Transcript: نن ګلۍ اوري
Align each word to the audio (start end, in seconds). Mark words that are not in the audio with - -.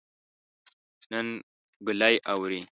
نن 1.11 1.27
ګلۍ 1.85 2.15
اوري 2.31 2.61